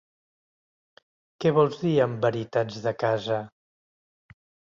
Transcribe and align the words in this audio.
Què 1.43 1.51
vols 1.57 1.77
dir 1.83 1.91
amb 2.07 2.25
"veritats 2.27 2.81
de 2.87 2.95
casa"? 3.05 3.39